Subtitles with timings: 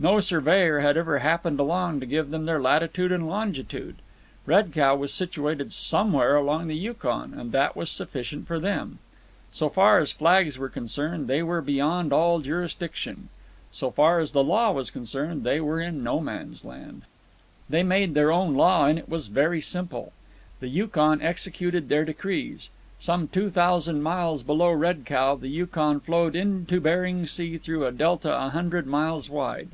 [0.00, 3.96] No surveyor had ever happened along to give them their latitude and longitude.
[4.46, 9.00] Red Cow was situated somewhere along the Yukon, and that was sufficient for them.
[9.50, 13.28] So far as flags were concerned, they were beyond all jurisdiction.
[13.72, 17.02] So far as the law was concerned, they were in No Man's land.
[17.68, 20.12] They made their own law, and it was very simple.
[20.60, 22.70] The Yukon executed their decrees.
[23.00, 27.90] Some two thousand miles below Red Cow the Yukon flowed into Bering Sea through a
[27.90, 29.70] delta a hundred miles wide.